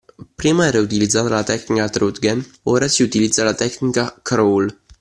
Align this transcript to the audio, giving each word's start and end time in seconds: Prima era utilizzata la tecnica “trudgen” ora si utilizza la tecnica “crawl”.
Prima 0.33 0.65
era 0.65 0.79
utilizzata 0.79 1.29
la 1.29 1.43
tecnica 1.43 1.87
“trudgen” 1.87 2.43
ora 2.63 2.87
si 2.87 3.03
utilizza 3.03 3.43
la 3.43 3.53
tecnica 3.53 4.17
“crawl”. 4.23 4.67